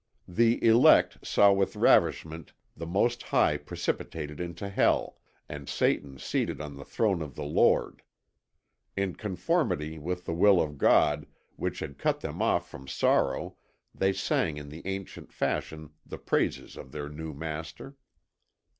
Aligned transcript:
The 0.27 0.65
elect 0.67 1.23
saw 1.27 1.53
with 1.53 1.75
ravishment 1.75 2.53
the 2.75 2.87
Most 2.87 3.21
High 3.21 3.55
precipitated 3.55 4.39
into 4.39 4.67
Hell, 4.67 5.19
and 5.47 5.69
Satan 5.69 6.17
seated 6.17 6.59
on 6.59 6.75
the 6.75 6.83
throne 6.83 7.21
of 7.21 7.35
the 7.35 7.43
Lord. 7.43 8.01
In 8.97 9.13
conformity 9.13 9.99
with 9.99 10.25
the 10.25 10.33
will 10.33 10.59
of 10.59 10.79
God 10.79 11.27
which 11.55 11.81
had 11.81 11.99
cut 11.99 12.19
them 12.21 12.41
off 12.41 12.67
from 12.67 12.87
sorrow 12.87 13.57
they 13.93 14.11
sang 14.11 14.57
in 14.57 14.69
the 14.69 14.81
ancient 14.87 15.31
fashion 15.31 15.91
the 16.03 16.17
praises 16.17 16.77
of 16.77 16.91
their 16.93 17.07
new 17.07 17.35
Master. 17.35 17.95